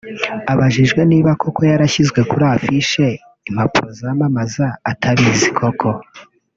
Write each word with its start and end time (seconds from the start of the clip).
Abajijwe 0.51 1.01
niba 1.11 1.31
koko 1.41 1.59
yarashyizwe 1.71 2.19
kuri 2.29 2.45
affiche(impapuro 2.55 3.87
zamamaza) 3.99 4.65
atabizi 4.91 5.47
koko 5.57 5.89